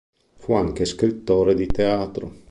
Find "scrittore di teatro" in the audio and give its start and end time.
0.85-2.39